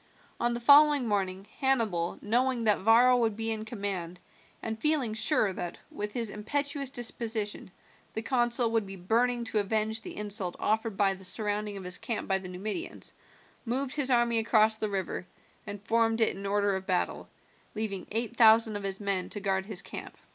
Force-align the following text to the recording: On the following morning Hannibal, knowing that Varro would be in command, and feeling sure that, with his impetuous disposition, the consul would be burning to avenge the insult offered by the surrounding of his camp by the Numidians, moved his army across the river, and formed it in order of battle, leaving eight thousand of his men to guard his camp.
On 0.39 0.55
the 0.55 0.59
following 0.59 1.07
morning 1.07 1.45
Hannibal, 1.59 2.17
knowing 2.23 2.63
that 2.63 2.79
Varro 2.79 3.15
would 3.17 3.35
be 3.35 3.51
in 3.51 3.65
command, 3.65 4.19
and 4.59 4.81
feeling 4.81 5.13
sure 5.13 5.53
that, 5.53 5.77
with 5.91 6.13
his 6.13 6.31
impetuous 6.31 6.89
disposition, 6.89 7.69
the 8.15 8.23
consul 8.23 8.71
would 8.71 8.87
be 8.87 8.95
burning 8.95 9.43
to 9.43 9.59
avenge 9.59 10.01
the 10.01 10.17
insult 10.17 10.55
offered 10.59 10.97
by 10.97 11.13
the 11.13 11.23
surrounding 11.23 11.77
of 11.77 11.83
his 11.83 11.99
camp 11.99 12.27
by 12.27 12.39
the 12.39 12.49
Numidians, 12.49 13.13
moved 13.63 13.95
his 13.95 14.09
army 14.09 14.39
across 14.39 14.75
the 14.77 14.89
river, 14.89 15.27
and 15.67 15.85
formed 15.85 16.19
it 16.19 16.35
in 16.35 16.47
order 16.47 16.75
of 16.75 16.87
battle, 16.87 17.29
leaving 17.75 18.07
eight 18.11 18.35
thousand 18.35 18.75
of 18.77 18.81
his 18.83 18.99
men 18.99 19.29
to 19.29 19.39
guard 19.39 19.67
his 19.67 19.83
camp. 19.83 20.17